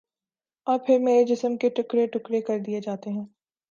[0.67, 3.25] اور پھر میرے جسم کے ٹکڑے ٹکڑے کر دیے جاتے ہیں